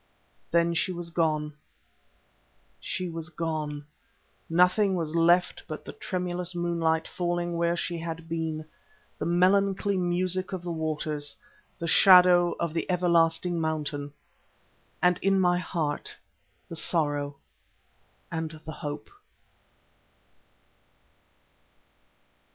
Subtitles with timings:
[0.49, 1.53] Then she was gone.
[2.79, 3.85] She was gone;
[4.49, 8.65] nothing was left but the tremulous moonlight falling where she had been,
[9.19, 11.37] the melancholy music of the waters,
[11.77, 14.11] the shadow of the everlasting mountain,
[15.03, 16.15] and, in my heart,
[16.67, 17.35] the sorrow
[18.31, 19.11] and the hope.